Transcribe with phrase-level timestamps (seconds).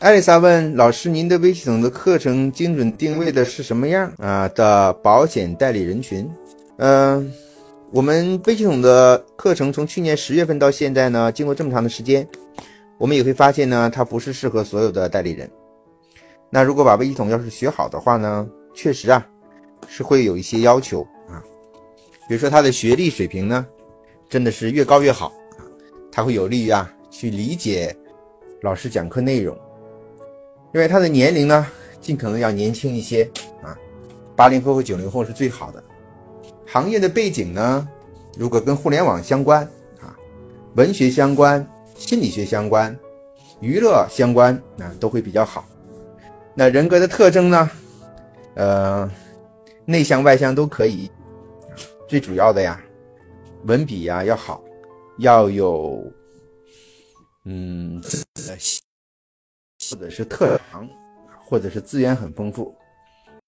[0.00, 6.26] 艾丽莎问老师：“您的微系统的课程精准定位的是什么样啊的保险代理人群？”
[6.78, 7.30] 嗯，
[7.90, 12.26] 我们微系统的课程从去年十月份到现在呢，经过这么长的时间，
[12.96, 15.50] 我们也会发现呢，它不是适合所有的代理人。
[16.48, 19.22] 那如果把微系统要是学好的话呢，确实啊，
[19.86, 21.44] 是会有一些要求啊，
[22.26, 23.66] 比如说他的学历水平呢，
[24.30, 25.30] 真的是越高越好，
[26.10, 27.94] 它会有利于啊去理解
[28.62, 29.54] 老师讲课内容。
[30.72, 31.66] 因为他的年龄呢，
[32.00, 33.28] 尽可能要年轻一些
[33.62, 33.76] 啊，
[34.36, 35.82] 八零后和九零后是最好的。
[36.66, 37.88] 行业的背景呢，
[38.38, 39.62] 如果跟互联网相关
[40.00, 40.14] 啊，
[40.76, 42.96] 文学相关、心理学相关、
[43.60, 45.66] 娱乐相关啊，都会比较好。
[46.54, 47.70] 那人格的特征呢，
[48.54, 49.10] 呃，
[49.84, 51.10] 内向外向都可以。
[52.06, 52.80] 最主要的呀，
[53.64, 54.62] 文笔呀要好，
[55.18, 56.00] 要有
[57.44, 58.00] 嗯。
[59.90, 60.88] 或者是特长，
[61.44, 62.74] 或者是资源很丰富。